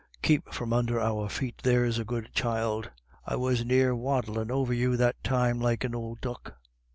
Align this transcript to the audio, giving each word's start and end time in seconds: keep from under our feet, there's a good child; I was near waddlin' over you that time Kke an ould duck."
keep 0.23 0.51
from 0.51 0.73
under 0.73 0.99
our 0.99 1.29
feet, 1.29 1.59
there's 1.61 1.99
a 1.99 2.03
good 2.03 2.31
child; 2.33 2.89
I 3.23 3.35
was 3.35 3.63
near 3.63 3.93
waddlin' 3.93 4.49
over 4.49 4.73
you 4.73 4.97
that 4.97 5.23
time 5.23 5.59
Kke 5.59 5.83
an 5.83 5.93
ould 5.93 6.21
duck." 6.21 6.55